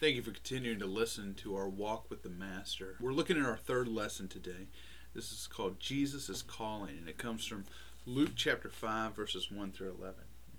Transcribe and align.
Thank 0.00 0.16
you 0.16 0.22
for 0.22 0.32
continuing 0.32 0.80
to 0.80 0.86
listen 0.86 1.34
to 1.34 1.54
our 1.54 1.68
walk 1.68 2.10
with 2.10 2.24
the 2.24 2.28
Master. 2.28 2.96
We're 3.00 3.12
looking 3.12 3.38
at 3.38 3.46
our 3.46 3.56
third 3.56 3.86
lesson 3.86 4.26
today. 4.26 4.66
This 5.14 5.30
is 5.30 5.46
called 5.46 5.78
Jesus 5.78 6.28
is 6.28 6.42
Calling, 6.42 6.98
and 6.98 7.08
it 7.08 7.16
comes 7.16 7.46
from 7.46 7.64
Luke 8.04 8.32
chapter 8.34 8.68
5, 8.68 9.14
verses 9.14 9.52
1 9.52 9.70
through 9.70 9.94
11. 9.96 10.16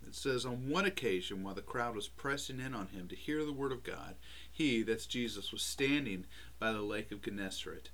It 0.07 0.15
says, 0.15 0.45
On 0.45 0.69
one 0.69 0.85
occasion, 0.85 1.43
while 1.43 1.53
the 1.53 1.61
crowd 1.61 1.95
was 1.95 2.07
pressing 2.07 2.61
in 2.61 2.73
on 2.73 2.87
him 2.87 3.09
to 3.09 3.15
hear 3.15 3.43
the 3.43 3.51
word 3.51 3.73
of 3.73 3.83
God, 3.83 4.15
he, 4.49 4.83
that's 4.83 5.05
Jesus, 5.05 5.51
was 5.51 5.61
standing 5.61 6.25
by 6.57 6.71
the 6.71 6.81
lake 6.81 7.11
of 7.11 7.21
Gennesaret. 7.21 7.89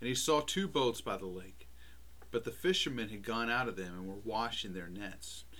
And 0.00 0.08
he 0.08 0.14
saw 0.14 0.40
two 0.40 0.66
boats 0.66 1.02
by 1.02 1.18
the 1.18 1.26
lake. 1.26 1.68
But 2.30 2.44
the 2.44 2.50
fishermen 2.50 3.10
had 3.10 3.22
gone 3.22 3.50
out 3.50 3.68
of 3.68 3.76
them 3.76 3.92
and 3.98 4.08
were 4.08 4.14
washing 4.24 4.72
their 4.72 4.88
nets. 4.88 5.44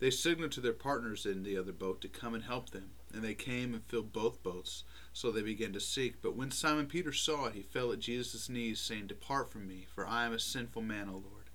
They 0.00 0.10
signaled 0.10 0.52
to 0.52 0.60
their 0.60 0.72
partners 0.72 1.24
in 1.24 1.44
the 1.44 1.56
other 1.56 1.72
boat 1.72 2.00
to 2.00 2.08
come 2.08 2.34
and 2.34 2.44
help 2.44 2.70
them, 2.70 2.90
and 3.12 3.22
they 3.22 3.34
came 3.34 3.72
and 3.72 3.84
filled 3.84 4.12
both 4.12 4.42
boats 4.42 4.84
so 5.12 5.30
they 5.30 5.42
began 5.42 5.72
to 5.72 5.80
seek. 5.80 6.20
But 6.20 6.36
when 6.36 6.50
Simon 6.50 6.86
Peter 6.86 7.12
saw 7.12 7.46
it, 7.46 7.54
he 7.54 7.62
fell 7.62 7.92
at 7.92 8.00
Jesus' 8.00 8.48
knees, 8.48 8.80
saying, 8.80 9.06
Depart 9.06 9.50
from 9.50 9.68
me, 9.68 9.86
for 9.94 10.06
I 10.06 10.26
am 10.26 10.32
a 10.32 10.38
sinful 10.38 10.82
man, 10.82 11.08
O 11.08 11.12
Lord. 11.12 11.50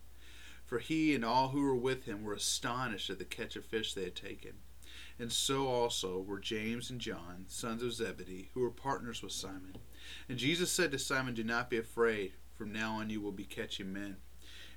For 0.66 0.80
he 0.80 1.14
and 1.14 1.26
all 1.26 1.50
who 1.50 1.62
were 1.62 1.76
with 1.76 2.06
him 2.06 2.24
were 2.24 2.34
astonished 2.34 3.10
at 3.10 3.20
the 3.20 3.26
catch 3.26 3.56
of 3.56 3.66
fish 3.66 3.94
they 3.94 4.06
had 4.06 4.16
taken. 4.16 4.54
And 5.20 5.32
so 5.32 5.68
also 5.68 6.20
were 6.20 6.40
James 6.40 6.90
and 6.90 7.02
John, 7.02 7.46
sons 7.48 7.84
of 7.84 7.94
Zebedee, 7.94 8.50
who 8.54 8.62
were 8.62 8.72
partners 8.72 9.22
with 9.22 9.34
Simon. 9.34 9.78
And 10.30 10.38
Jesus 10.38 10.72
said 10.72 10.92
to 10.92 11.00
Simon, 11.00 11.34
Do 11.34 11.44
not 11.44 11.70
be 11.70 11.78
afraid. 11.78 12.34
From 12.56 12.72
now 12.72 12.94
on 12.94 13.10
you 13.10 13.20
will 13.20 13.34
be 13.34 13.44
catching 13.44 13.92
men. 13.92 14.18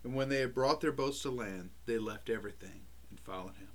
And 0.02 0.14
when 0.14 0.28
they 0.28 0.40
had 0.40 0.54
brought 0.54 0.80
their 0.80 0.92
boats 0.92 1.22
to 1.22 1.30
land, 1.30 1.70
they 1.86 1.98
left 1.98 2.28
everything 2.28 2.82
followed 3.24 3.56
him. 3.56 3.68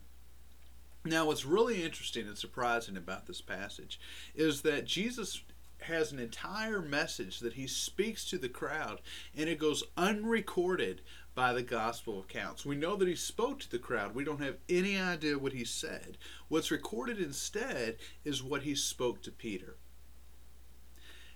Now, 1.06 1.26
what's 1.26 1.46
really 1.46 1.84
interesting 1.84 2.28
and 2.28 2.38
surprising 2.38 2.98
about 2.98 3.28
this 3.28 3.42
passage 3.42 4.00
is 4.36 4.62
that 4.64 4.86
Jesus 4.86 5.42
has 5.82 6.12
an 6.12 6.20
entire 6.20 6.82
message 6.82 7.40
that 7.40 7.54
he 7.54 7.68
speaks 7.68 8.26
to 8.26 8.38
the 8.38 8.50
crowd, 8.50 9.00
and 9.36 9.48
it 9.48 9.60
goes 9.60 9.84
unrecorded 9.96 11.02
by 11.36 11.54
the 11.54 11.62
gospel 11.62 12.20
accounts. 12.20 12.66
We 12.66 12.76
know 12.76 12.96
that 12.96 13.08
he 13.08 13.16
spoke 13.16 13.60
to 13.60 13.70
the 13.70 13.78
crowd. 13.78 14.16
We 14.16 14.24
don't 14.24 14.42
have 14.42 14.58
any 14.68 15.00
idea 15.00 15.38
what 15.38 15.54
he 15.54 15.64
said. 15.64 16.18
What's 16.48 16.72
recorded 16.72 17.20
instead 17.20 17.98
is 18.26 18.42
what 18.42 18.64
he 18.64 18.74
spoke 18.74 19.22
to 19.22 19.32
Peter. 19.32 19.76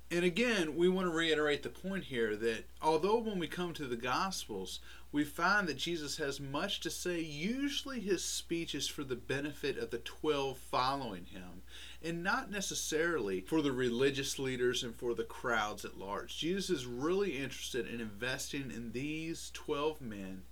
And 0.10 0.26
again, 0.26 0.76
we 0.76 0.90
want 0.90 1.08
to 1.08 1.16
reiterate 1.16 1.64
the 1.64 1.70
point 1.70 2.06
here 2.06 2.36
that 2.36 2.66
although 2.82 3.20
when 3.20 3.40
we 3.40 3.48
come 3.48 3.74
to 3.76 3.86
the 3.86 3.96
Gospels, 3.96 4.82
we 5.12 5.26
find 5.26 5.68
that 5.68 5.78
Jesus 5.78 6.18
has 6.18 6.40
much 6.40 6.80
to 6.82 6.90
say, 6.90 7.20
usually 7.20 8.00
his 8.00 8.24
speech 8.24 8.74
is 8.74 8.88
for 8.88 9.04
the 9.04 9.16
benefit 9.16 9.78
of 9.78 9.92
the 9.92 9.98
12 9.98 10.58
following 10.58 11.26
him, 11.26 11.64
and 12.02 12.24
not 12.24 12.50
necessarily 12.50 13.42
for 13.42 13.62
the 13.62 13.74
religious 13.74 14.40
leaders 14.40 14.84
and 14.84 14.96
for 14.96 15.14
the 15.14 15.24
crowds 15.24 15.84
at 15.84 15.98
large. 15.98 16.38
Jesus 16.38 16.70
is 16.70 16.86
really 16.86 17.38
interested 17.38 17.88
in 17.88 18.00
investing 18.00 18.72
in 18.72 18.94
these 18.94 19.52
12 19.54 20.00
men 20.00 20.44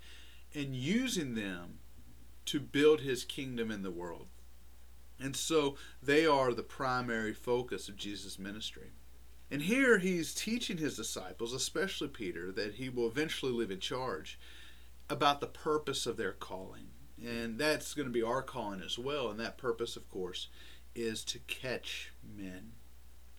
and 0.54 0.76
using 0.76 1.36
them 1.36 1.80
to 2.46 2.60
build 2.60 3.02
his 3.02 3.24
kingdom 3.24 3.72
in 3.72 3.84
the 3.84 3.92
world. 3.92 4.28
And 5.22 5.36
so 5.36 5.76
they 6.02 6.26
are 6.26 6.54
the 6.54 6.64
primary 6.64 7.34
focus 7.34 7.88
of 7.88 7.98
Jesus' 7.98 8.40
ministry. 8.40 8.92
And 9.52 9.64
here 9.64 9.98
he's 9.98 10.34
teaching 10.34 10.78
his 10.78 10.96
disciples, 10.96 11.54
especially 11.54 12.08
Peter, 12.08 12.52
that 12.52 12.76
he 12.76 12.90
will 12.90 13.08
eventually 13.08 13.52
live 13.52 13.72
in 13.72 13.80
charge, 13.80 14.40
about 15.10 15.42
the 15.42 15.48
purpose 15.48 16.06
of 16.06 16.18
their 16.18 16.34
calling. 16.34 16.90
And 17.26 17.58
that's 17.58 17.94
going 17.94 18.08
to 18.08 18.14
be 18.14 18.22
our 18.22 18.44
calling 18.44 18.82
as 18.82 19.00
well. 19.00 19.30
And 19.30 19.40
that 19.40 19.58
purpose, 19.58 19.96
of 19.96 20.08
course, 20.10 20.50
is 20.96 21.24
to 21.26 21.40
catch 21.40 22.12
men. 22.24 22.74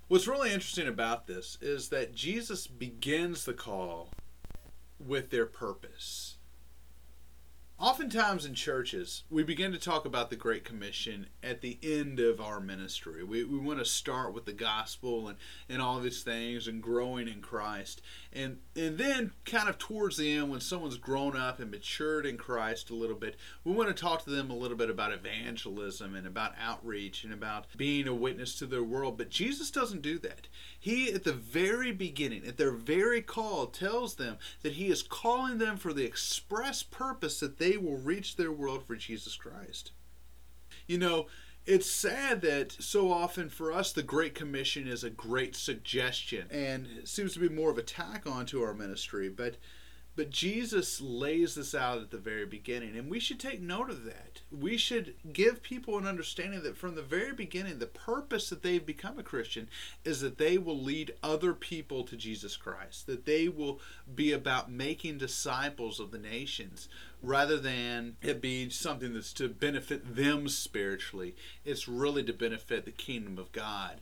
What's 0.08 0.26
really 0.26 0.52
interesting 0.52 0.88
about 0.88 1.28
this 1.28 1.56
is 1.60 1.90
that 1.90 2.14
Jesus 2.14 2.66
begins 2.66 3.44
the 3.44 3.54
call 3.54 4.10
with 4.98 5.30
their 5.30 5.46
purpose. 5.46 6.36
Oftentimes 7.80 8.44
in 8.44 8.52
churches, 8.52 9.22
we 9.30 9.42
begin 9.42 9.72
to 9.72 9.78
talk 9.78 10.04
about 10.04 10.28
the 10.28 10.36
Great 10.36 10.66
Commission 10.66 11.28
at 11.42 11.62
the 11.62 11.78
end 11.82 12.20
of 12.20 12.38
our 12.38 12.60
ministry. 12.60 13.24
We, 13.24 13.42
we 13.44 13.56
want 13.56 13.78
to 13.78 13.86
start 13.86 14.34
with 14.34 14.44
the 14.44 14.52
gospel 14.52 15.28
and, 15.28 15.38
and 15.66 15.80
all 15.80 15.98
these 15.98 16.22
things 16.22 16.68
and 16.68 16.82
growing 16.82 17.26
in 17.26 17.40
Christ. 17.40 18.02
And, 18.34 18.58
and 18.76 18.98
then, 18.98 19.32
kind 19.46 19.66
of 19.66 19.78
towards 19.78 20.18
the 20.18 20.30
end, 20.30 20.50
when 20.50 20.60
someone's 20.60 20.98
grown 20.98 21.38
up 21.38 21.58
and 21.58 21.70
matured 21.70 22.26
in 22.26 22.36
Christ 22.36 22.90
a 22.90 22.94
little 22.94 23.16
bit, 23.16 23.36
we 23.64 23.72
want 23.72 23.88
to 23.88 23.94
talk 23.94 24.24
to 24.24 24.30
them 24.30 24.50
a 24.50 24.56
little 24.56 24.76
bit 24.76 24.90
about 24.90 25.12
evangelism 25.12 26.14
and 26.14 26.26
about 26.26 26.52
outreach 26.60 27.24
and 27.24 27.32
about 27.32 27.64
being 27.78 28.06
a 28.06 28.14
witness 28.14 28.58
to 28.58 28.66
their 28.66 28.84
world. 28.84 29.16
But 29.16 29.30
Jesus 29.30 29.70
doesn't 29.70 30.02
do 30.02 30.18
that. 30.18 30.48
He, 30.78 31.10
at 31.14 31.24
the 31.24 31.32
very 31.32 31.92
beginning, 31.92 32.46
at 32.46 32.58
their 32.58 32.72
very 32.72 33.22
call, 33.22 33.68
tells 33.68 34.16
them 34.16 34.36
that 34.60 34.74
He 34.74 34.88
is 34.88 35.02
calling 35.02 35.56
them 35.56 35.78
for 35.78 35.94
the 35.94 36.04
express 36.04 36.82
purpose 36.82 37.40
that 37.40 37.58
they 37.58 37.69
will 37.76 37.96
reach 37.96 38.36
their 38.36 38.52
world 38.52 38.84
for 38.86 38.96
Jesus 38.96 39.36
Christ. 39.36 39.92
You 40.86 40.98
know, 40.98 41.26
it's 41.66 41.90
sad 41.90 42.40
that 42.42 42.72
so 42.72 43.12
often 43.12 43.48
for 43.48 43.72
us 43.72 43.92
the 43.92 44.02
Great 44.02 44.34
Commission 44.34 44.88
is 44.88 45.04
a 45.04 45.10
great 45.10 45.54
suggestion 45.54 46.46
and 46.50 46.88
seems 47.04 47.34
to 47.34 47.40
be 47.40 47.48
more 47.48 47.70
of 47.70 47.78
a 47.78 47.82
tack 47.82 48.26
onto 48.26 48.62
our 48.62 48.74
ministry, 48.74 49.28
but 49.28 49.56
but 50.16 50.30
Jesus 50.30 51.00
lays 51.00 51.54
this 51.54 51.74
out 51.74 51.98
at 51.98 52.10
the 52.10 52.18
very 52.18 52.44
beginning, 52.44 52.96
and 52.96 53.08
we 53.08 53.20
should 53.20 53.38
take 53.38 53.60
note 53.60 53.88
of 53.88 54.04
that. 54.04 54.42
We 54.50 54.76
should 54.76 55.14
give 55.32 55.62
people 55.62 55.96
an 55.96 56.06
understanding 56.06 56.62
that 56.64 56.76
from 56.76 56.94
the 56.94 57.02
very 57.02 57.32
beginning, 57.32 57.78
the 57.78 57.86
purpose 57.86 58.50
that 58.50 58.62
they've 58.62 58.84
become 58.84 59.18
a 59.18 59.22
Christian 59.22 59.68
is 60.04 60.20
that 60.20 60.36
they 60.36 60.58
will 60.58 60.78
lead 60.78 61.14
other 61.22 61.54
people 61.54 62.02
to 62.04 62.16
Jesus 62.16 62.56
Christ, 62.56 63.06
that 63.06 63.24
they 63.24 63.48
will 63.48 63.80
be 64.14 64.32
about 64.32 64.70
making 64.70 65.18
disciples 65.18 66.00
of 66.00 66.10
the 66.10 66.18
nations 66.18 66.88
rather 67.22 67.58
than 67.58 68.16
it 68.22 68.40
be 68.40 68.70
something 68.70 69.14
that's 69.14 69.32
to 69.34 69.48
benefit 69.48 70.16
them 70.16 70.48
spiritually. 70.48 71.34
It's 71.64 71.88
really 71.88 72.22
to 72.24 72.32
benefit 72.32 72.84
the 72.84 72.90
kingdom 72.90 73.38
of 73.38 73.52
God. 73.52 74.00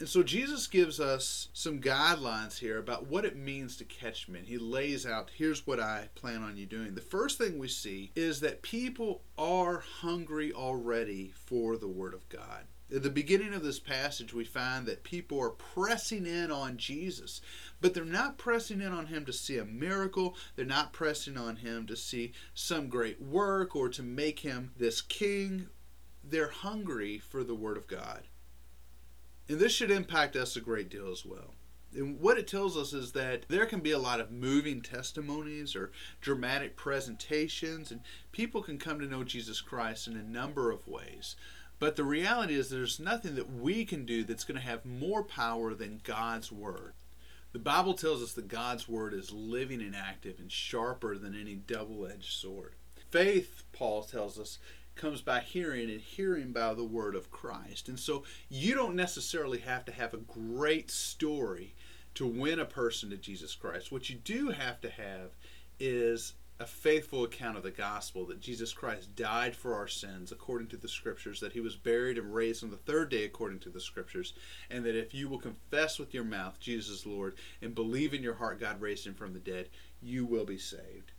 And 0.00 0.08
so 0.08 0.24
Jesus 0.24 0.66
gives 0.66 0.98
us 0.98 1.48
some 1.52 1.80
guidelines 1.80 2.58
here 2.58 2.78
about 2.78 3.06
what 3.06 3.24
it 3.24 3.36
means 3.36 3.76
to 3.76 3.84
catch 3.84 4.28
men. 4.28 4.44
He 4.44 4.58
lays 4.58 5.06
out, 5.06 5.30
here's 5.36 5.66
what 5.66 5.78
I 5.78 6.08
plan 6.16 6.42
on 6.42 6.56
you 6.56 6.66
doing. 6.66 6.94
The 6.94 7.00
first 7.00 7.38
thing 7.38 7.58
we 7.58 7.68
see 7.68 8.10
is 8.16 8.40
that 8.40 8.62
people 8.62 9.22
are 9.38 9.78
hungry 9.78 10.52
already 10.52 11.32
for 11.46 11.76
the 11.76 11.88
Word 11.88 12.12
of 12.12 12.28
God. 12.28 12.64
At 12.92 13.02
the 13.02 13.10
beginning 13.10 13.54
of 13.54 13.62
this 13.62 13.80
passage, 13.80 14.34
we 14.34 14.44
find 14.44 14.86
that 14.86 15.04
people 15.04 15.40
are 15.40 15.50
pressing 15.50 16.26
in 16.26 16.50
on 16.50 16.76
Jesus, 16.76 17.40
but 17.80 17.94
they're 17.94 18.04
not 18.04 18.36
pressing 18.36 18.80
in 18.80 18.92
on 18.92 19.06
him 19.06 19.24
to 19.24 19.32
see 19.32 19.56
a 19.56 19.64
miracle. 19.64 20.36
They're 20.54 20.66
not 20.66 20.92
pressing 20.92 21.36
on 21.36 21.56
him 21.56 21.86
to 21.86 21.96
see 21.96 22.32
some 22.52 22.88
great 22.88 23.22
work 23.22 23.74
or 23.74 23.88
to 23.88 24.02
make 24.02 24.40
him 24.40 24.72
this 24.76 25.00
king. 25.00 25.68
They're 26.22 26.48
hungry 26.48 27.18
for 27.18 27.42
the 27.42 27.54
Word 27.54 27.76
of 27.76 27.88
God. 27.88 28.24
And 29.48 29.58
this 29.58 29.72
should 29.72 29.90
impact 29.90 30.36
us 30.36 30.56
a 30.56 30.60
great 30.60 30.88
deal 30.88 31.10
as 31.10 31.24
well. 31.24 31.54
And 31.94 32.20
what 32.20 32.38
it 32.38 32.48
tells 32.48 32.76
us 32.76 32.92
is 32.92 33.12
that 33.12 33.46
there 33.48 33.66
can 33.66 33.80
be 33.80 33.92
a 33.92 33.98
lot 33.98 34.20
of 34.20 34.30
moving 34.30 34.82
testimonies 34.82 35.76
or 35.76 35.92
dramatic 36.20 36.76
presentations, 36.76 37.90
and 37.90 38.00
people 38.32 38.62
can 38.62 38.78
come 38.78 38.98
to 38.98 39.06
know 39.06 39.22
Jesus 39.22 39.60
Christ 39.60 40.08
in 40.08 40.16
a 40.16 40.22
number 40.22 40.70
of 40.70 40.88
ways. 40.88 41.36
But 41.78 41.96
the 41.96 42.04
reality 42.04 42.54
is, 42.54 42.70
there's 42.70 43.00
nothing 43.00 43.34
that 43.34 43.52
we 43.52 43.84
can 43.84 44.06
do 44.06 44.24
that's 44.24 44.44
going 44.44 44.60
to 44.60 44.66
have 44.66 44.84
more 44.84 45.22
power 45.22 45.74
than 45.74 46.00
God's 46.04 46.50
Word. 46.50 46.94
The 47.52 47.58
Bible 47.58 47.94
tells 47.94 48.22
us 48.22 48.32
that 48.34 48.48
God's 48.48 48.88
Word 48.88 49.12
is 49.14 49.32
living 49.32 49.80
and 49.80 49.94
active 49.94 50.38
and 50.38 50.50
sharper 50.50 51.18
than 51.18 51.38
any 51.38 51.54
double 51.54 52.06
edged 52.06 52.32
sword. 52.32 52.74
Faith, 53.10 53.64
Paul 53.72 54.02
tells 54.02 54.38
us, 54.38 54.58
comes 54.96 55.20
by 55.20 55.40
hearing 55.40 55.90
and 55.90 56.00
hearing 56.00 56.52
by 56.52 56.74
the 56.74 56.84
word 56.84 57.14
of 57.14 57.30
Christ. 57.30 57.88
And 57.88 57.98
so 57.98 58.24
you 58.48 58.74
don't 58.74 58.94
necessarily 58.94 59.58
have 59.58 59.84
to 59.86 59.92
have 59.92 60.14
a 60.14 60.18
great 60.18 60.90
story 60.90 61.74
to 62.14 62.26
win 62.26 62.60
a 62.60 62.64
person 62.64 63.10
to 63.10 63.16
Jesus 63.16 63.54
Christ. 63.54 63.90
What 63.90 64.08
you 64.08 64.16
do 64.16 64.50
have 64.50 64.80
to 64.82 64.90
have 64.90 65.30
is 65.80 66.34
a 66.60 66.66
faithful 66.66 67.24
account 67.24 67.56
of 67.56 67.64
the 67.64 67.70
gospel 67.70 68.24
that 68.26 68.40
Jesus 68.40 68.72
Christ 68.72 69.16
died 69.16 69.56
for 69.56 69.74
our 69.74 69.88
sins 69.88 70.30
according 70.30 70.68
to 70.68 70.76
the 70.76 70.88
scriptures, 70.88 71.40
that 71.40 71.52
he 71.52 71.60
was 71.60 71.74
buried 71.74 72.16
and 72.16 72.32
raised 72.32 72.62
on 72.62 72.70
the 72.70 72.76
third 72.76 73.08
day 73.08 73.24
according 73.24 73.58
to 73.60 73.70
the 73.70 73.80
scriptures, 73.80 74.34
and 74.70 74.84
that 74.84 74.96
if 74.96 75.12
you 75.12 75.28
will 75.28 75.40
confess 75.40 75.98
with 75.98 76.14
your 76.14 76.22
mouth 76.22 76.60
Jesus 76.60 77.06
Lord 77.06 77.34
and 77.60 77.74
believe 77.74 78.14
in 78.14 78.22
your 78.22 78.34
heart 78.34 78.60
God 78.60 78.80
raised 78.80 79.06
him 79.06 79.14
from 79.14 79.32
the 79.32 79.40
dead, 79.40 79.68
you 80.00 80.24
will 80.24 80.44
be 80.44 80.58
saved. 80.58 81.12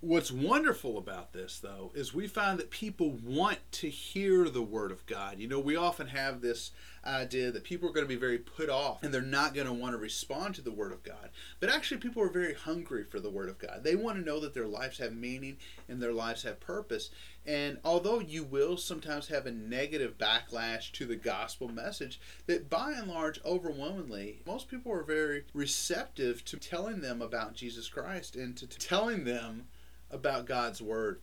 What's 0.00 0.30
wonderful 0.30 0.98
about 0.98 1.32
this, 1.32 1.58
though, 1.58 1.90
is 1.94 2.12
we 2.12 2.28
find 2.28 2.58
that 2.58 2.68
people 2.68 3.12
want 3.24 3.58
to 3.72 3.88
hear 3.88 4.50
the 4.50 4.62
Word 4.62 4.92
of 4.92 5.06
God. 5.06 5.38
You 5.38 5.48
know, 5.48 5.58
we 5.58 5.74
often 5.74 6.08
have 6.08 6.42
this 6.42 6.70
idea 7.02 7.50
that 7.50 7.64
people 7.64 7.88
are 7.88 7.92
going 7.92 8.04
to 8.04 8.14
be 8.14 8.20
very 8.20 8.36
put 8.36 8.68
off 8.68 9.02
and 9.02 9.12
they're 9.12 9.22
not 9.22 9.54
going 9.54 9.66
to 9.66 9.72
want 9.72 9.94
to 9.94 9.98
respond 9.98 10.54
to 10.56 10.60
the 10.60 10.70
Word 10.70 10.92
of 10.92 11.02
God. 11.02 11.30
But 11.60 11.70
actually, 11.70 11.96
people 11.96 12.22
are 12.22 12.28
very 12.28 12.52
hungry 12.52 13.04
for 13.04 13.20
the 13.20 13.30
Word 13.30 13.48
of 13.48 13.58
God. 13.58 13.84
They 13.84 13.96
want 13.96 14.18
to 14.18 14.24
know 14.24 14.38
that 14.40 14.52
their 14.52 14.66
lives 14.66 14.98
have 14.98 15.14
meaning 15.14 15.56
and 15.88 16.00
their 16.00 16.12
lives 16.12 16.42
have 16.42 16.60
purpose. 16.60 17.08
And 17.46 17.78
although 17.84 18.18
you 18.18 18.42
will 18.42 18.76
sometimes 18.76 19.28
have 19.28 19.46
a 19.46 19.52
negative 19.52 20.18
backlash 20.18 20.90
to 20.92 21.06
the 21.06 21.14
gospel 21.14 21.68
message, 21.68 22.20
that 22.46 22.68
by 22.68 22.92
and 22.92 23.08
large, 23.08 23.40
overwhelmingly, 23.44 24.40
most 24.44 24.68
people 24.68 24.92
are 24.92 25.04
very 25.04 25.44
receptive 25.54 26.44
to 26.46 26.56
telling 26.56 27.00
them 27.00 27.22
about 27.22 27.54
Jesus 27.54 27.88
Christ 27.88 28.34
and 28.34 28.56
to 28.56 28.66
telling 28.66 29.24
them 29.24 29.68
about 30.10 30.46
God's 30.46 30.82
Word. 30.82 31.20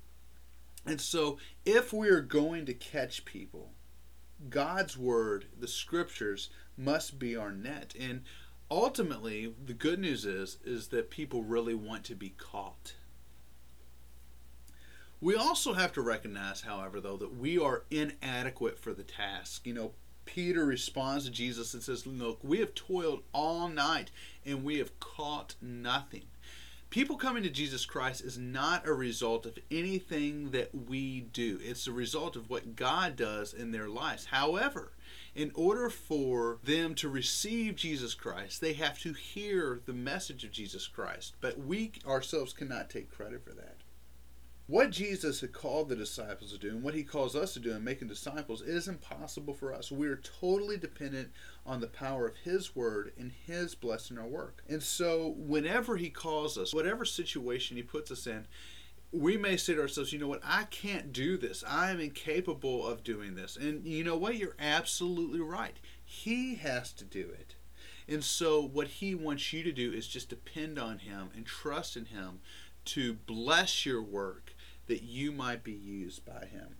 And 0.85 1.01
so, 1.01 1.37
if 1.65 1.91
we 1.91 2.07
are 2.07 2.21
going 2.21 2.65
to 2.67 2.73
catch 2.73 3.25
people, 3.25 3.71
God's 4.49 4.97
Word, 4.97 5.45
the 5.59 5.67
Scriptures, 5.67 6.49
must 6.77 7.19
be 7.19 7.35
our 7.35 7.51
net. 7.51 7.95
And 7.99 8.21
ultimately, 8.71 9.53
the 9.65 9.73
good 9.73 9.99
news 9.99 10.25
is 10.25 10.57
is 10.63 10.87
that 10.87 11.09
people 11.09 11.43
really 11.43 11.75
want 11.75 12.05
to 12.05 12.15
be 12.15 12.29
caught. 12.29 12.93
We 15.23 15.35
also 15.35 15.73
have 15.73 15.93
to 15.93 16.01
recognize, 16.01 16.61
however, 16.61 16.99
though, 16.99 17.17
that 17.17 17.37
we 17.37 17.57
are 17.57 17.83
inadequate 17.89 18.77
for 18.77 18.93
the 18.93 19.03
task. 19.03 19.65
You 19.65 19.73
know, 19.73 19.91
Peter 20.25 20.65
responds 20.65 21.25
to 21.25 21.31
Jesus 21.31 21.73
and 21.73 21.81
says, 21.81 22.05
Look, 22.05 22.39
we 22.43 22.59
have 22.59 22.75
toiled 22.75 23.23
all 23.33 23.69
night 23.69 24.11
and 24.45 24.63
we 24.63 24.77
have 24.79 24.99
caught 24.99 25.55
nothing 25.61 26.23
people 26.93 27.17
coming 27.17 27.41
to 27.41 27.49
Jesus 27.49 27.87
Christ 27.87 28.23
is 28.23 28.37
not 28.37 28.85
a 28.85 28.93
result 28.93 29.47
of 29.47 29.57
anything 29.71 30.51
that 30.51 30.69
we 30.87 31.21
do. 31.21 31.59
It's 31.63 31.87
a 31.87 31.91
result 31.91 32.35
of 32.35 32.51
what 32.51 32.75
God 32.75 33.15
does 33.15 33.51
in 33.51 33.71
their 33.71 33.89
lives. 33.89 34.25
However, 34.25 34.91
in 35.33 35.51
order 35.55 35.89
for 35.89 36.59
them 36.63 36.93
to 36.95 37.09
receive 37.09 37.75
Jesus 37.75 38.13
Christ, 38.13 38.61
they 38.61 38.73
have 38.73 38.99
to 38.99 39.13
hear 39.13 39.81
the 39.87 39.93
message 39.93 40.43
of 40.43 40.51
Jesus 40.51 40.85
Christ. 40.85 41.33
But 41.41 41.57
we 41.57 41.93
ourselves 42.05 42.53
cannot 42.53 42.91
take 42.91 43.09
credit 43.09 43.43
for 43.43 43.55
that. 43.55 43.77
What 44.67 44.91
Jesus 44.91 45.41
had 45.41 45.51
called 45.51 45.89
the 45.89 45.95
disciples 45.95 46.53
to 46.53 46.57
do 46.57 46.69
and 46.69 46.83
what 46.83 46.93
he 46.93 47.03
calls 47.03 47.35
us 47.35 47.53
to 47.53 47.59
do 47.59 47.73
in 47.73 47.83
making 47.83 48.07
disciples 48.07 48.61
is 48.61 48.87
impossible 48.87 49.53
for 49.53 49.73
us. 49.73 49.91
We 49.91 50.07
are 50.07 50.21
totally 50.39 50.77
dependent 50.77 51.31
on 51.65 51.81
the 51.81 51.87
power 51.87 52.27
of 52.27 52.37
his 52.37 52.73
word 52.73 53.11
and 53.17 53.33
his 53.45 53.75
blessing 53.75 54.17
our 54.17 54.25
work. 54.25 54.63
And 54.69 54.81
so, 54.81 55.35
whenever 55.37 55.97
he 55.97 56.09
calls 56.09 56.57
us, 56.57 56.73
whatever 56.73 57.03
situation 57.03 57.75
he 57.75 57.83
puts 57.83 58.09
us 58.09 58.25
in, 58.25 58.47
we 59.11 59.35
may 59.35 59.57
say 59.57 59.73
to 59.73 59.81
ourselves, 59.81 60.13
you 60.13 60.19
know 60.19 60.29
what, 60.29 60.41
I 60.45 60.63
can't 60.63 61.11
do 61.11 61.35
this. 61.35 61.65
I 61.67 61.91
am 61.91 61.99
incapable 61.99 62.87
of 62.87 63.03
doing 63.03 63.35
this. 63.35 63.57
And 63.57 63.85
you 63.85 64.05
know 64.05 64.15
what? 64.15 64.37
You're 64.37 64.55
absolutely 64.57 65.41
right. 65.41 65.75
He 66.05 66.55
has 66.55 66.93
to 66.93 67.03
do 67.03 67.29
it. 67.37 67.55
And 68.07 68.23
so, 68.23 68.61
what 68.61 68.87
he 68.87 69.13
wants 69.13 69.51
you 69.51 69.61
to 69.63 69.73
do 69.73 69.91
is 69.91 70.07
just 70.07 70.29
depend 70.29 70.79
on 70.79 70.99
him 70.99 71.31
and 71.35 71.45
trust 71.45 71.97
in 71.97 72.05
him 72.05 72.39
to 72.85 73.13
bless 73.13 73.85
your 73.85 74.01
work 74.01 74.52
that 74.87 75.03
you 75.03 75.31
might 75.31 75.63
be 75.63 75.73
used 75.73 76.25
by 76.25 76.45
him. 76.45 76.75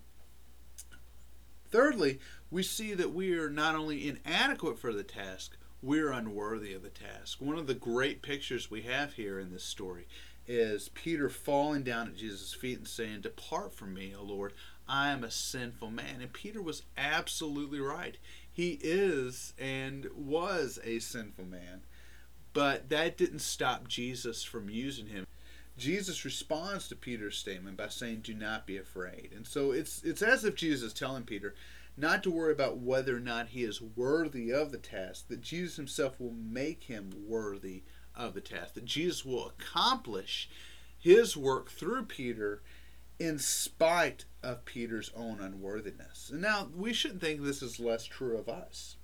Thirdly, 1.70 2.20
we 2.52 2.62
see 2.62 2.94
that 2.94 3.14
we 3.14 3.34
are 3.38 3.50
not 3.50 3.76
only 3.76 4.08
inadequate 4.08 4.78
for 4.78 4.94
the 4.94 5.04
task, 5.04 5.58
we're 5.82 6.12
unworthy 6.12 6.74
of 6.74 6.84
the 6.84 6.90
task. 6.90 7.42
One 7.42 7.58
of 7.58 7.68
the 7.68 7.74
great 7.74 8.22
pictures 8.22 8.70
we 8.70 8.84
have 8.84 9.14
here 9.14 9.40
in 9.40 9.52
this 9.52 9.64
story 9.64 10.08
is 10.48 10.90
Peter 10.90 11.30
falling 11.30 11.84
down 11.84 12.08
at 12.08 12.16
Jesus' 12.16 12.54
feet 12.54 12.78
and 12.78 12.88
saying, 12.88 13.22
Depart 13.22 13.74
from 13.74 13.94
me, 13.94 14.14
O 14.16 14.24
Lord, 14.24 14.54
I 14.88 15.10
am 15.10 15.24
a 15.24 15.32
sinful 15.32 15.92
man. 15.92 16.22
And 16.22 16.32
Peter 16.32 16.62
was 16.62 16.84
absolutely 16.98 17.80
right. 17.80 18.18
He 18.52 18.80
is 18.82 19.54
and 19.58 20.08
was 20.16 20.80
a 20.84 21.00
sinful 21.00 21.46
man. 21.46 21.82
But 22.54 22.90
that 22.90 23.18
didn't 23.18 23.40
stop 23.40 23.88
Jesus 23.88 24.44
from 24.44 24.70
using 24.70 25.08
him. 25.08 25.26
Jesus 25.78 26.24
responds 26.24 26.88
to 26.88 26.96
Peter's 26.96 27.38
statement 27.38 27.78
by 27.78 27.88
saying, 27.88 28.22
"Do 28.22 28.34
not 28.34 28.68
be 28.68 28.78
afraid." 28.78 29.32
And 29.36 29.48
so 29.48 29.72
it's 29.72 30.04
it's 30.04 30.22
as 30.22 30.46
if 30.46 30.56
Jesus 30.56 30.92
is 30.92 30.94
telling 30.94 31.24
Peter 31.24 31.56
not 31.96 32.24
to 32.24 32.32
worry 32.32 32.52
about 32.52 32.78
whether 32.78 33.18
or 33.18 33.20
not 33.20 33.50
he 33.50 33.64
is 33.64 33.82
worthy 33.82 34.52
of 34.52 34.72
the 34.72 34.78
task, 34.78 35.28
that 35.28 35.42
Jesus 35.42 35.76
himself 35.76 36.20
will 36.20 36.32
make 36.32 36.86
him 36.86 37.28
worthy 37.28 37.84
of 38.16 38.34
the 38.34 38.42
task, 38.42 38.74
that 38.74 38.86
Jesus 38.86 39.24
will 39.24 39.48
accomplish 39.48 40.50
his 40.98 41.38
work 41.38 41.70
through 41.70 42.06
Peter 42.06 42.62
in 43.20 43.38
spite 43.38 44.26
of 44.42 44.66
Peter's 44.66 45.12
own 45.16 45.40
unworthiness. 45.40 46.30
And 46.32 46.42
now 46.42 46.72
we 46.74 46.94
shouldn't 46.94 47.22
think 47.22 47.42
this 47.42 47.62
is 47.62 47.80
less 47.80 48.06
true 48.06 48.38
of 48.38 48.50
us 48.50 48.98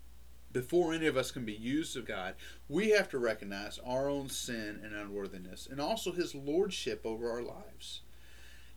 before 0.51 0.93
any 0.93 1.07
of 1.07 1.17
us 1.17 1.31
can 1.31 1.45
be 1.45 1.53
used 1.53 1.95
of 1.95 2.05
God, 2.05 2.35
we 2.67 2.89
have 2.89 3.09
to 3.09 3.17
recognize 3.17 3.79
our 3.85 4.09
own 4.09 4.29
sin 4.29 4.79
and 4.83 4.93
unworthiness 4.93 5.67
and 5.69 5.79
also 5.79 6.11
His 6.11 6.33
lordship 6.33 7.05
over 7.05 7.31
our 7.31 7.41
lives. 7.41 8.01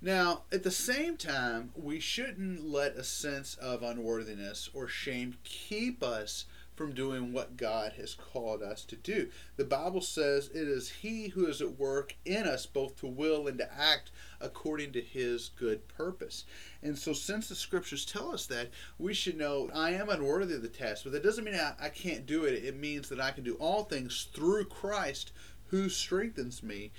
Now, 0.01 0.43
at 0.51 0.65
the 0.65 0.71
same 0.73 1.17
time, 1.17 1.71
we 1.77 2.01
shouldn't 2.01 2.65
let 2.65 2.97
a 2.97 3.05
sense 3.05 3.55
of 3.55 3.85
unworthiness 3.85 4.69
or 4.75 4.89
shame 4.89 5.37
keep 5.45 6.03
us 6.03 6.47
from 6.75 6.95
doing 6.95 7.33
what 7.33 7.57
God 7.57 7.93
has 7.99 8.15
called 8.15 8.63
us 8.63 8.85
to 8.85 8.97
do. 8.97 9.29
The 9.57 9.65
Bible 9.65 10.01
says 10.01 10.49
it 10.49 10.69
is 10.69 10.89
He 10.89 11.29
who 11.29 11.47
is 11.47 11.61
at 11.61 11.79
work 11.79 12.17
in 12.25 12.47
us 12.47 12.67
both 12.67 12.97
to 13.01 13.07
will 13.07 13.47
and 13.47 13.59
to 13.59 13.73
act 13.73 14.11
according 14.41 14.93
to 14.93 15.01
His 15.01 15.51
good 15.51 15.87
purpose. 15.89 16.45
And 16.83 16.99
so, 16.99 17.13
since 17.13 17.49
the 17.49 17.55
scriptures 17.55 18.05
tell 18.05 18.33
us 18.33 18.47
that, 18.47 18.71
we 18.99 19.15
should 19.15 19.37
know 19.37 19.71
I 19.75 19.91
am 19.91 20.09
unworthy 20.09 20.55
of 20.55 20.63
the 20.63 20.69
task, 20.69 21.05
but 21.05 21.13
that 21.13 21.23
doesn't 21.23 21.45
mean 21.45 21.55
I, 21.55 21.75
I 21.81 21.89
can't 21.89 22.27
do 22.27 22.45
it. 22.45 22.65
It 22.65 22.77
means 22.77 23.09
that 23.09 23.21
I 23.21 23.31
can 23.31 23.45
do 23.45 23.55
all 23.55 23.85
things 23.85 24.29
through 24.33 24.65
Christ 24.67 25.33
who 25.69 25.89
strengthens 25.89 26.63
me 26.63 26.93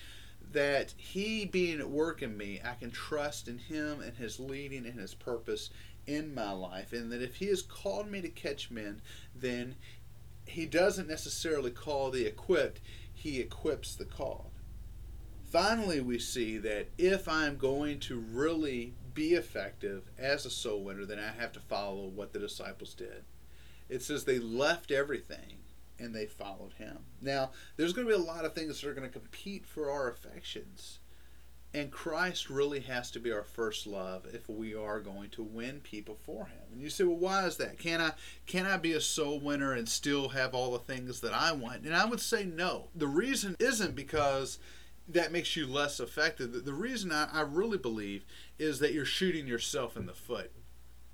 that 0.53 0.93
he 0.97 1.45
being 1.45 1.79
at 1.79 1.89
work 1.89 2.21
in 2.21 2.37
me, 2.37 2.61
I 2.63 2.75
can 2.75 2.91
trust 2.91 3.47
in 3.47 3.57
him 3.57 4.01
and 4.01 4.15
his 4.15 4.39
leading 4.39 4.85
and 4.85 4.99
his 4.99 5.13
purpose 5.13 5.69
in 6.05 6.33
my 6.33 6.51
life, 6.51 6.93
and 6.93 7.11
that 7.11 7.21
if 7.21 7.35
He 7.35 7.47
has 7.47 7.61
called 7.61 8.09
me 8.09 8.21
to 8.21 8.29
catch 8.29 8.71
men, 8.71 9.01
then 9.35 9.75
He 10.45 10.65
doesn't 10.65 11.07
necessarily 11.07 11.71
call 11.71 12.11
the 12.11 12.25
equipped, 12.25 12.81
He 13.13 13.39
equips 13.39 13.95
the 13.95 14.05
called. 14.05 14.51
Finally, 15.53 16.01
we 16.01 16.17
see 16.17 16.57
that 16.57 16.87
if 16.97 17.27
I'm 17.27 17.57
going 17.57 17.99
to 17.99 18.19
really 18.19 18.95
be 19.13 19.33
effective 19.33 20.09
as 20.17 20.45
a 20.45 20.49
soul 20.49 20.83
winner, 20.83 21.05
then 21.05 21.19
I 21.19 21.39
have 21.39 21.51
to 21.53 21.59
follow 21.59 22.07
what 22.07 22.33
the 22.33 22.39
disciples 22.39 22.95
did. 22.95 23.23
It 23.87 24.01
says 24.01 24.23
they 24.23 24.39
left 24.39 24.89
everything 24.89 25.59
and 25.99 26.13
they 26.13 26.25
followed 26.25 26.73
him. 26.73 26.97
Now, 27.21 27.51
there's 27.77 27.93
going 27.93 28.07
to 28.07 28.17
be 28.17 28.19
a 28.19 28.25
lot 28.25 28.45
of 28.45 28.55
things 28.55 28.81
that 28.81 28.89
are 28.89 28.95
going 28.95 29.07
to 29.07 29.19
compete 29.19 29.65
for 29.65 29.91
our 29.91 30.09
affections. 30.09 30.99
And 31.75 31.91
Christ 31.91 32.51
really 32.51 32.81
has 32.81 33.09
to 33.11 33.19
be 33.19 33.31
our 33.31 33.43
first 33.43 33.87
love 33.87 34.27
if 34.31 34.47
we 34.47 34.75
are 34.75 34.99
going 34.99 35.31
to 35.31 35.41
win 35.41 35.79
people 35.79 36.19
for 36.23 36.45
him. 36.45 36.61
And 36.71 36.79
you 36.79 36.89
say, 36.91 37.03
well, 37.03 37.17
why 37.17 37.45
is 37.45 37.57
that? 37.57 37.79
Can 37.79 37.99
I 37.99 38.11
can 38.45 38.67
I 38.67 38.77
be 38.77 38.93
a 38.93 39.01
soul 39.01 39.39
winner 39.39 39.73
and 39.73 39.89
still 39.89 40.29
have 40.29 40.53
all 40.53 40.71
the 40.71 40.79
things 40.79 41.21
that 41.21 41.33
I 41.33 41.51
want? 41.51 41.83
And 41.83 41.95
I 41.95 42.05
would 42.05 42.21
say 42.21 42.45
no. 42.45 42.89
The 42.93 43.07
reason 43.07 43.55
isn't 43.59 43.95
because 43.95 44.59
that 45.07 45.31
makes 45.31 45.55
you 45.55 45.65
less 45.65 45.99
effective. 45.99 46.63
The 46.63 46.73
reason 46.73 47.11
I, 47.11 47.27
I 47.33 47.41
really 47.41 47.79
believe 47.79 48.23
is 48.59 48.77
that 48.79 48.93
you're 48.93 49.03
shooting 49.03 49.47
yourself 49.47 49.97
in 49.97 50.05
the 50.05 50.13
foot. 50.13 50.51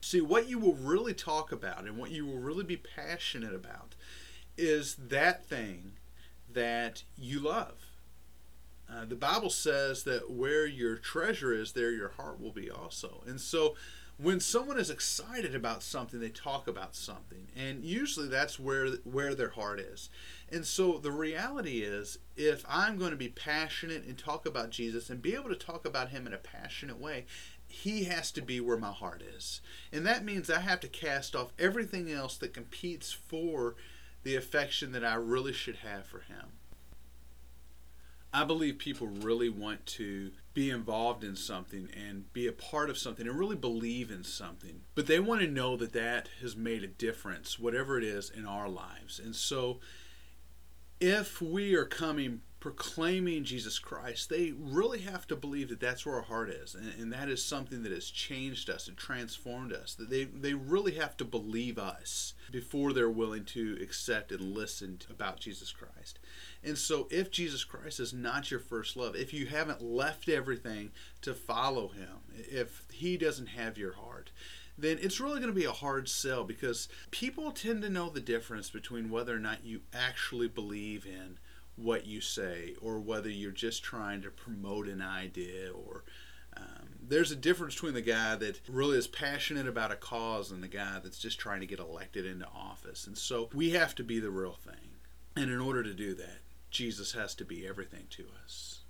See, 0.01 0.21
what 0.21 0.49
you 0.49 0.59
will 0.59 0.75
really 0.75 1.13
talk 1.13 1.51
about 1.51 1.85
and 1.85 1.97
what 1.97 2.11
you 2.11 2.25
will 2.25 2.37
really 2.37 2.63
be 2.63 2.77
passionate 2.77 3.53
about 3.53 3.95
is 4.57 4.95
that 4.95 5.45
thing 5.45 5.93
that 6.51 7.03
you 7.17 7.39
love 7.39 7.88
uh, 8.91 9.05
the 9.05 9.15
Bible 9.15 9.49
says 9.49 10.03
that 10.03 10.31
where 10.31 10.65
your 10.65 10.95
treasure 10.95 11.53
is, 11.53 11.73
there 11.73 11.91
your 11.91 12.09
heart 12.09 12.41
will 12.41 12.51
be 12.51 12.69
also. 12.69 13.23
And 13.27 13.39
so 13.39 13.75
when 14.17 14.41
someone 14.41 14.77
is 14.77 14.89
excited 14.89 15.55
about 15.55 15.81
something, 15.81 16.19
they 16.19 16.29
talk 16.29 16.67
about 16.67 16.93
something. 16.93 17.47
And 17.55 17.85
usually 17.85 18.27
that's 18.27 18.59
where 18.59 18.87
where 19.03 19.33
their 19.33 19.51
heart 19.51 19.79
is. 19.79 20.09
And 20.51 20.65
so 20.65 20.97
the 20.97 21.11
reality 21.11 21.81
is 21.81 22.19
if 22.35 22.65
I'm 22.67 22.97
going 22.97 23.11
to 23.11 23.17
be 23.17 23.29
passionate 23.29 24.03
and 24.03 24.17
talk 24.17 24.45
about 24.45 24.71
Jesus 24.71 25.09
and 25.09 25.21
be 25.21 25.35
able 25.35 25.49
to 25.49 25.55
talk 25.55 25.85
about 25.85 26.09
him 26.09 26.27
in 26.27 26.33
a 26.33 26.37
passionate 26.37 26.99
way, 26.99 27.25
he 27.67 28.05
has 28.05 28.31
to 28.31 28.41
be 28.41 28.59
where 28.59 28.77
my 28.77 28.91
heart 28.91 29.21
is. 29.21 29.61
And 29.93 30.05
that 30.05 30.25
means 30.25 30.49
I 30.49 30.59
have 30.59 30.81
to 30.81 30.87
cast 30.87 31.35
off 31.35 31.53
everything 31.57 32.11
else 32.11 32.35
that 32.37 32.53
competes 32.53 33.13
for 33.13 33.75
the 34.23 34.35
affection 34.35 34.91
that 34.91 35.05
I 35.05 35.13
really 35.13 35.53
should 35.53 35.77
have 35.77 36.05
for 36.05 36.19
him. 36.19 36.58
I 38.31 38.43
believe 38.43 38.77
people 38.77 39.07
really 39.07 39.49
want 39.49 39.85
to 39.87 40.31
be 40.53 40.69
involved 40.69 41.23
in 41.23 41.35
something 41.35 41.89
and 41.95 42.31
be 42.31 42.45
a 42.47 42.51
part 42.51 42.89
of 42.89 42.97
something 42.97 43.27
and 43.27 43.37
really 43.37 43.55
believe 43.55 44.11
in 44.11 44.23
something. 44.23 44.81
But 44.93 45.07
they 45.07 45.19
want 45.19 45.41
to 45.41 45.47
know 45.47 45.75
that 45.77 45.93
that 45.93 46.29
has 46.41 46.55
made 46.55 46.83
a 46.83 46.87
difference, 46.87 47.57
whatever 47.57 47.97
it 47.97 48.03
is, 48.03 48.29
in 48.29 48.45
our 48.45 48.69
lives. 48.69 49.19
And 49.19 49.35
so 49.35 49.79
if 50.99 51.41
we 51.41 51.73
are 51.75 51.85
coming 51.85 52.41
proclaiming 52.59 53.45
Jesus 53.45 53.79
Christ, 53.79 54.29
they 54.29 54.53
really 54.57 54.99
have 54.99 55.25
to 55.27 55.35
believe 55.35 55.69
that 55.69 55.79
that's 55.79 56.05
where 56.05 56.15
our 56.15 56.23
heart 56.23 56.49
is, 56.49 56.75
and, 56.75 56.93
and, 56.99 57.13
that 57.13 57.29
is 57.29 57.43
something 57.43 57.83
that 57.83 57.91
has 57.91 58.09
changed 58.09 58.69
us 58.69 58.87
and 58.87 58.97
transformed 58.97 59.71
us. 59.71 59.93
That 59.95 60.09
they 60.09 60.25
they 60.25 60.53
really 60.53 60.93
have 60.95 61.15
to 61.17 61.25
believe 61.25 61.77
us 61.77 62.33
before 62.51 62.91
they're 62.91 63.09
willing 63.09 63.45
to 63.45 63.77
accept 63.81 64.31
and 64.31 64.53
listen 64.53 64.97
to, 64.97 65.11
about 65.11 65.39
Jesus 65.39 65.71
Christ. 65.71 66.19
And 66.63 66.77
so, 66.77 67.07
if 67.09 67.31
Jesus 67.31 67.63
Christ 67.63 67.99
is 67.99 68.13
not 68.13 68.51
your 68.51 68.59
first 68.59 68.97
love, 68.97 69.15
if 69.15 69.33
you 69.33 69.45
haven't 69.45 69.81
left 69.81 70.27
everything 70.27 70.91
to 71.21 71.33
follow 71.33 71.87
Him, 71.87 72.19
if 72.35 72.83
He 72.91 73.15
doesn't 73.15 73.47
have 73.47 73.77
your 73.77 73.93
heart, 73.93 74.31
then 74.77 74.97
it's 75.01 75.19
really 75.19 75.39
going 75.39 75.53
to 75.53 75.59
be 75.59 75.65
a 75.65 75.71
hard 75.71 76.09
sell 76.09 76.43
because 76.43 76.89
people 77.11 77.51
tend 77.51 77.81
to 77.81 77.89
know 77.89 78.09
the 78.09 78.19
difference 78.19 78.69
between 78.69 79.09
whether 79.09 79.35
or 79.35 79.39
not 79.39 79.63
you 79.63 79.81
actually 79.93 80.47
believe 80.47 81.05
in 81.05 81.37
what 81.81 82.05
you 82.05 82.21
say 82.21 82.75
or 82.81 82.99
whether 82.99 83.29
you're 83.29 83.51
just 83.51 83.83
trying 83.83 84.21
to 84.21 84.29
promote 84.29 84.87
an 84.87 85.01
idea 85.01 85.71
or 85.71 86.03
um, 86.57 86.89
there's 87.07 87.31
a 87.31 87.35
difference 87.35 87.75
between 87.75 87.93
the 87.93 88.01
guy 88.01 88.35
that 88.35 88.59
really 88.67 88.97
is 88.97 89.07
passionate 89.07 89.67
about 89.67 89.91
a 89.91 89.95
cause 89.95 90.51
and 90.51 90.61
the 90.61 90.67
guy 90.67 90.99
that's 91.03 91.19
just 91.19 91.39
trying 91.39 91.61
to 91.61 91.65
get 91.65 91.79
elected 91.79 92.25
into 92.25 92.47
office 92.47 93.07
and 93.07 93.17
so 93.17 93.49
we 93.53 93.71
have 93.71 93.95
to 93.95 94.03
be 94.03 94.19
the 94.19 94.31
real 94.31 94.53
thing 94.53 94.97
and 95.35 95.49
in 95.49 95.59
order 95.59 95.83
to 95.83 95.93
do 95.93 96.13
that 96.13 96.39
jesus 96.71 97.13
has 97.13 97.33
to 97.35 97.45
be 97.45 97.67
everything 97.67 98.05
to 98.09 98.25
us 98.43 98.81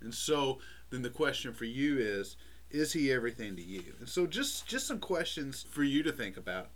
and 0.00 0.14
so 0.14 0.58
then 0.90 1.02
the 1.02 1.10
question 1.10 1.52
for 1.52 1.64
you 1.64 1.98
is 1.98 2.36
is 2.70 2.92
he 2.92 3.10
everything 3.10 3.56
to 3.56 3.62
you? 3.62 3.94
And 3.98 4.08
so 4.08 4.26
just 4.26 4.66
just 4.66 4.86
some 4.86 4.98
questions 4.98 5.64
for 5.70 5.82
you 5.82 6.02
to 6.02 6.12
think 6.12 6.36
about. 6.36 6.68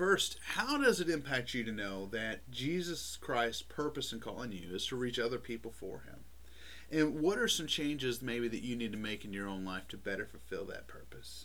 First, 0.00 0.38
how 0.54 0.78
does 0.78 0.98
it 1.02 1.10
impact 1.10 1.52
you 1.52 1.62
to 1.62 1.70
know 1.70 2.06
that 2.06 2.50
Jesus 2.50 3.18
Christ's 3.20 3.60
purpose 3.60 4.14
in 4.14 4.20
calling 4.20 4.50
you 4.50 4.74
is 4.74 4.86
to 4.86 4.96
reach 4.96 5.18
other 5.18 5.36
people 5.36 5.70
for 5.70 6.04
him? 6.06 6.20
And 6.90 7.20
what 7.20 7.36
are 7.36 7.46
some 7.46 7.66
changes 7.66 8.22
maybe 8.22 8.48
that 8.48 8.62
you 8.62 8.76
need 8.76 8.92
to 8.92 8.98
make 8.98 9.26
in 9.26 9.34
your 9.34 9.46
own 9.46 9.62
life 9.62 9.88
to 9.88 9.98
better 9.98 10.24
fulfill 10.24 10.64
that 10.68 10.88
purpose? 10.88 11.44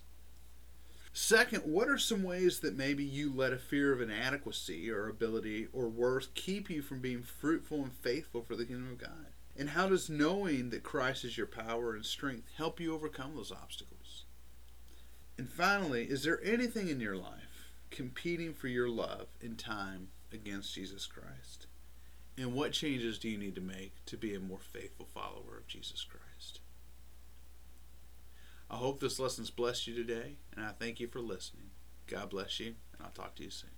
Second, 1.12 1.64
what 1.66 1.90
are 1.90 1.98
some 1.98 2.24
ways 2.24 2.62
that 2.62 2.78
maybe 2.78 3.04
you 3.04 3.30
let 3.30 3.52
a 3.52 3.58
fear 3.58 3.92
of 3.92 4.00
inadequacy 4.00 4.90
or 4.90 5.10
ability 5.10 5.68
or 5.74 5.90
worth 5.90 6.34
keep 6.34 6.70
you 6.70 6.82
from 6.82 7.02
being 7.02 7.24
fruitful 7.24 7.84
and 7.84 7.92
faithful 7.92 8.42
for 8.42 8.56
the 8.56 8.64
kingdom 8.64 8.90
of 8.90 9.00
God? 9.00 9.34
And 9.58 9.72
how 9.72 9.90
does 9.90 10.10
knowing 10.10 10.70
that 10.70 10.82
Christ 10.82 11.26
is 11.26 11.38
your 11.38 11.46
power 11.46 11.94
and 11.94 12.06
strength 12.06 12.48
help 12.56 12.80
you 12.80 12.96
overcome 12.96 13.36
those 13.36 13.52
obstacles? 13.52 14.24
And 15.38 15.50
finally, 15.50 16.06
is 16.06 16.24
there 16.24 16.40
anything 16.42 16.88
in 16.88 17.02
your 17.02 17.18
life 17.18 17.55
competing 17.96 18.54
for 18.54 18.68
your 18.68 18.90
love 18.90 19.28
and 19.42 19.58
time 19.58 20.10
against 20.32 20.76
Jesus 20.76 21.08
Christ? 21.08 21.68
And 22.38 22.54
what 22.54 22.74
changes 22.74 23.18
do 23.18 23.30
you 23.30 23.38
need 23.38 23.56
to 23.56 23.62
make 23.62 23.94
to 24.08 24.18
be 24.18 24.36
a 24.36 24.40
more 24.40 24.60
faithful 24.60 25.06
follower 25.06 25.58
of 25.58 25.68
Jesus 25.68 26.04
Christ? 26.04 26.60
I 28.70 28.76
hope 28.76 29.00
this 29.00 29.18
lesson's 29.18 29.50
blessed 29.50 29.88
you 29.88 29.96
today, 29.96 30.36
and 30.56 30.66
I 30.66 30.72
thank 30.72 31.00
you 31.00 31.08
for 31.08 31.22
listening. 31.22 31.70
God 32.08 32.32
bless 32.32 32.60
you, 32.60 32.76
and 32.94 33.02
I'll 33.02 33.12
talk 33.12 33.36
to 33.36 33.44
you 33.44 33.50
soon. 33.50 33.75